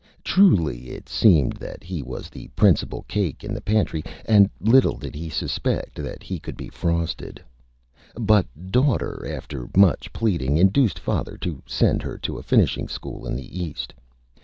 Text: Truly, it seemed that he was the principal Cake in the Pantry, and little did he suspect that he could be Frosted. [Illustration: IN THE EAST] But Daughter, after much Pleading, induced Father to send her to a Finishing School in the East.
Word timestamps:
Truly, 0.23 0.89
it 0.89 1.07
seemed 1.07 1.53
that 1.57 1.83
he 1.83 2.01
was 2.01 2.31
the 2.31 2.47
principal 2.55 3.03
Cake 3.03 3.43
in 3.43 3.53
the 3.53 3.61
Pantry, 3.61 4.03
and 4.25 4.49
little 4.59 4.97
did 4.97 5.13
he 5.13 5.29
suspect 5.29 5.93
that 6.01 6.23
he 6.23 6.39
could 6.39 6.57
be 6.57 6.69
Frosted. 6.69 7.37
[Illustration: 7.37 7.67
IN 7.67 8.01
THE 8.01 8.09
EAST] 8.09 8.27
But 8.65 8.71
Daughter, 8.71 9.27
after 9.29 9.69
much 9.77 10.11
Pleading, 10.11 10.57
induced 10.57 10.97
Father 10.97 11.37
to 11.41 11.61
send 11.67 12.01
her 12.01 12.17
to 12.17 12.39
a 12.39 12.41
Finishing 12.41 12.87
School 12.87 13.27
in 13.27 13.35
the 13.35 13.63
East. 13.63 13.93